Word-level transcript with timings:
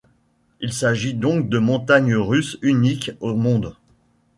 Il 0.61 0.73
s'agit 0.73 1.13
donc 1.13 1.47
de 1.47 1.59
montagnes 1.59 2.15
russes 2.15 2.57
uniques 2.63 3.11
au 3.19 3.35
monde. 3.35 3.75